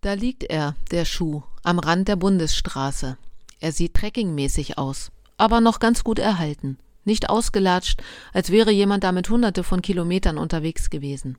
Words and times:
Da 0.00 0.14
liegt 0.14 0.44
er, 0.44 0.76
der 0.90 1.04
Schuh, 1.04 1.42
am 1.62 1.78
Rand 1.78 2.08
der 2.08 2.16
Bundesstraße. 2.16 3.18
Er 3.60 3.72
sieht 3.72 3.92
trekkingmäßig 3.92 4.78
aus, 4.78 5.10
aber 5.36 5.60
noch 5.60 5.78
ganz 5.78 6.04
gut 6.04 6.18
erhalten. 6.18 6.78
Nicht 7.04 7.28
ausgelatscht, 7.28 8.02
als 8.32 8.50
wäre 8.50 8.70
jemand 8.70 9.04
damit 9.04 9.28
hunderte 9.28 9.62
von 9.62 9.82
Kilometern 9.82 10.38
unterwegs 10.38 10.88
gewesen. 10.88 11.36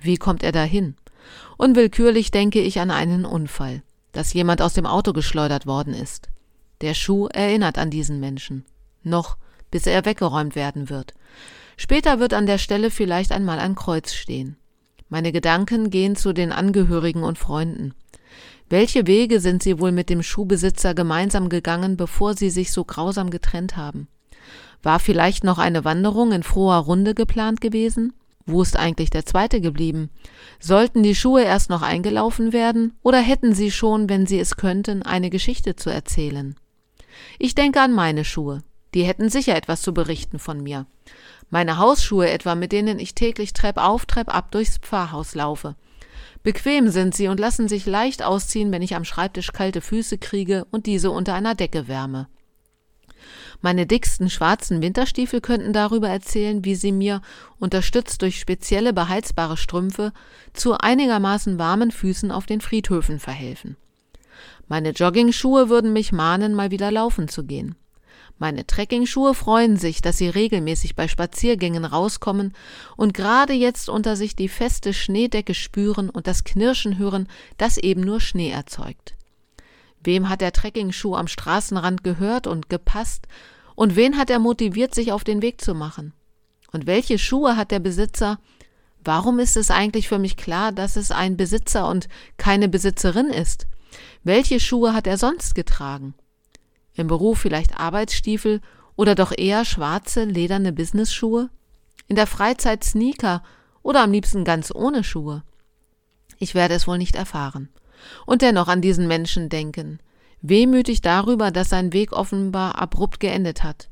Wie 0.00 0.16
kommt 0.16 0.42
er 0.42 0.52
dahin? 0.52 0.94
Unwillkürlich 1.58 2.30
denke 2.30 2.60
ich 2.62 2.80
an 2.80 2.90
einen 2.90 3.26
Unfall, 3.26 3.82
dass 4.12 4.32
jemand 4.32 4.62
aus 4.62 4.72
dem 4.72 4.86
Auto 4.86 5.12
geschleudert 5.12 5.66
worden 5.66 5.92
ist. 5.92 6.28
Der 6.80 6.94
Schuh 6.94 7.26
erinnert 7.26 7.76
an 7.76 7.90
diesen 7.90 8.18
Menschen. 8.18 8.64
Noch, 9.02 9.36
bis 9.70 9.86
er 9.86 10.06
weggeräumt 10.06 10.54
werden 10.56 10.88
wird. 10.88 11.12
Später 11.76 12.18
wird 12.18 12.32
an 12.32 12.46
der 12.46 12.58
Stelle 12.58 12.90
vielleicht 12.90 13.30
einmal 13.30 13.58
ein 13.58 13.74
Kreuz 13.74 14.14
stehen. 14.14 14.56
Meine 15.10 15.32
Gedanken 15.32 15.90
gehen 15.90 16.14
zu 16.14 16.32
den 16.32 16.52
Angehörigen 16.52 17.24
und 17.24 17.36
Freunden. 17.36 17.94
Welche 18.68 19.08
Wege 19.08 19.40
sind 19.40 19.60
sie 19.60 19.80
wohl 19.80 19.90
mit 19.90 20.08
dem 20.08 20.22
Schuhbesitzer 20.22 20.94
gemeinsam 20.94 21.48
gegangen, 21.48 21.96
bevor 21.96 22.34
sie 22.34 22.48
sich 22.48 22.70
so 22.70 22.84
grausam 22.84 23.30
getrennt 23.30 23.76
haben? 23.76 24.06
War 24.84 25.00
vielleicht 25.00 25.42
noch 25.42 25.58
eine 25.58 25.84
Wanderung 25.84 26.30
in 26.30 26.44
froher 26.44 26.78
Runde 26.78 27.16
geplant 27.16 27.60
gewesen? 27.60 28.12
Wo 28.46 28.62
ist 28.62 28.76
eigentlich 28.76 29.10
der 29.10 29.26
zweite 29.26 29.60
geblieben? 29.60 30.10
Sollten 30.60 31.02
die 31.02 31.16
Schuhe 31.16 31.42
erst 31.42 31.70
noch 31.70 31.82
eingelaufen 31.82 32.52
werden, 32.52 32.92
oder 33.02 33.18
hätten 33.18 33.52
sie 33.52 33.72
schon, 33.72 34.08
wenn 34.08 34.26
sie 34.26 34.38
es 34.38 34.56
könnten, 34.56 35.02
eine 35.02 35.28
Geschichte 35.28 35.74
zu 35.74 35.90
erzählen? 35.90 36.54
Ich 37.40 37.56
denke 37.56 37.80
an 37.80 37.92
meine 37.92 38.24
Schuhe. 38.24 38.62
Die 38.94 39.04
hätten 39.04 39.28
sicher 39.28 39.56
etwas 39.56 39.82
zu 39.82 39.94
berichten 39.94 40.38
von 40.38 40.62
mir. 40.62 40.86
Meine 41.48 41.78
Hausschuhe 41.78 42.28
etwa, 42.28 42.54
mit 42.54 42.72
denen 42.72 42.98
ich 42.98 43.14
täglich 43.14 43.52
Trepp 43.52 43.76
auf, 43.76 44.06
Trepp 44.06 44.34
ab 44.34 44.50
durchs 44.50 44.78
Pfarrhaus 44.78 45.34
laufe. 45.34 45.76
Bequem 46.42 46.88
sind 46.88 47.14
sie 47.14 47.28
und 47.28 47.38
lassen 47.38 47.68
sich 47.68 47.86
leicht 47.86 48.22
ausziehen, 48.22 48.72
wenn 48.72 48.82
ich 48.82 48.94
am 48.94 49.04
Schreibtisch 49.04 49.52
kalte 49.52 49.80
Füße 49.80 50.18
kriege 50.18 50.66
und 50.70 50.86
diese 50.86 51.10
unter 51.10 51.34
einer 51.34 51.54
Decke 51.54 51.86
wärme. 51.86 52.28
Meine 53.60 53.86
dicksten 53.86 54.30
schwarzen 54.30 54.80
Winterstiefel 54.80 55.42
könnten 55.42 55.74
darüber 55.74 56.08
erzählen, 56.08 56.64
wie 56.64 56.74
sie 56.74 56.92
mir, 56.92 57.20
unterstützt 57.58 58.22
durch 58.22 58.40
spezielle 58.40 58.94
beheizbare 58.94 59.58
Strümpfe, 59.58 60.12
zu 60.54 60.78
einigermaßen 60.78 61.58
warmen 61.58 61.90
Füßen 61.90 62.30
auf 62.30 62.46
den 62.46 62.62
Friedhöfen 62.62 63.18
verhelfen. 63.18 63.76
Meine 64.66 64.90
Joggingschuhe 64.90 65.68
würden 65.68 65.92
mich 65.92 66.12
mahnen, 66.12 66.54
mal 66.54 66.70
wieder 66.70 66.90
laufen 66.90 67.28
zu 67.28 67.44
gehen. 67.44 67.76
Meine 68.40 68.66
Trekkingschuhe 68.66 69.34
freuen 69.34 69.76
sich, 69.76 70.00
dass 70.00 70.16
sie 70.16 70.30
regelmäßig 70.30 70.96
bei 70.96 71.08
Spaziergängen 71.08 71.84
rauskommen 71.84 72.54
und 72.96 73.12
gerade 73.12 73.52
jetzt 73.52 73.90
unter 73.90 74.16
sich 74.16 74.34
die 74.34 74.48
feste 74.48 74.94
Schneedecke 74.94 75.52
spüren 75.52 76.08
und 76.08 76.26
das 76.26 76.42
Knirschen 76.42 76.96
hören, 76.96 77.28
das 77.58 77.76
eben 77.76 78.00
nur 78.00 78.18
Schnee 78.18 78.48
erzeugt. 78.48 79.14
Wem 80.02 80.30
hat 80.30 80.40
der 80.40 80.54
Trekkingschuh 80.54 81.16
am 81.16 81.28
Straßenrand 81.28 82.02
gehört 82.02 82.46
und 82.46 82.70
gepasst 82.70 83.26
und 83.74 83.94
wen 83.94 84.16
hat 84.16 84.30
er 84.30 84.38
motiviert, 84.38 84.94
sich 84.94 85.12
auf 85.12 85.22
den 85.22 85.42
Weg 85.42 85.60
zu 85.60 85.74
machen? 85.74 86.14
Und 86.72 86.86
welche 86.86 87.18
Schuhe 87.18 87.56
hat 87.56 87.70
der 87.70 87.80
Besitzer? 87.80 88.38
Warum 89.04 89.38
ist 89.38 89.58
es 89.58 89.70
eigentlich 89.70 90.08
für 90.08 90.18
mich 90.18 90.38
klar, 90.38 90.72
dass 90.72 90.96
es 90.96 91.10
ein 91.10 91.36
Besitzer 91.36 91.86
und 91.86 92.08
keine 92.38 92.70
Besitzerin 92.70 93.28
ist? 93.28 93.66
Welche 94.24 94.60
Schuhe 94.60 94.94
hat 94.94 95.06
er 95.06 95.18
sonst 95.18 95.54
getragen? 95.54 96.14
Im 96.94 97.06
Beruf 97.06 97.38
vielleicht 97.38 97.78
Arbeitsstiefel 97.78 98.60
oder 98.96 99.14
doch 99.14 99.32
eher 99.36 99.64
schwarze, 99.64 100.24
lederne 100.24 100.72
Businessschuhe? 100.72 101.50
In 102.08 102.16
der 102.16 102.26
Freizeit 102.26 102.84
Sneaker 102.84 103.42
oder 103.82 104.02
am 104.02 104.12
liebsten 104.12 104.44
ganz 104.44 104.72
ohne 104.74 105.04
Schuhe? 105.04 105.42
Ich 106.38 106.54
werde 106.54 106.74
es 106.74 106.86
wohl 106.86 106.98
nicht 106.98 107.16
erfahren. 107.16 107.68
Und 108.26 108.42
dennoch 108.42 108.68
an 108.68 108.80
diesen 108.80 109.06
Menschen 109.06 109.48
denken. 109.48 110.00
Wehmütig 110.42 111.02
darüber, 111.02 111.50
dass 111.50 111.68
sein 111.68 111.92
Weg 111.92 112.12
offenbar 112.12 112.80
abrupt 112.80 113.20
geendet 113.20 113.62
hat. 113.62 113.90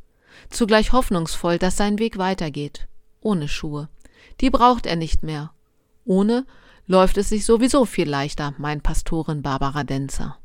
Zugleich 0.50 0.92
hoffnungsvoll, 0.92 1.58
dass 1.58 1.76
sein 1.76 1.98
Weg 1.98 2.16
weitergeht. 2.18 2.88
Ohne 3.20 3.48
Schuhe. 3.48 3.88
Die 4.40 4.50
braucht 4.50 4.86
er 4.86 4.96
nicht 4.96 5.22
mehr. 5.22 5.52
Ohne 6.04 6.46
läuft 6.86 7.18
es 7.18 7.28
sich 7.28 7.44
sowieso 7.44 7.84
viel 7.84 8.08
leichter, 8.08 8.54
mein 8.56 8.80
Pastorin 8.80 9.42
Barbara 9.42 9.84
Denzer. 9.84 10.38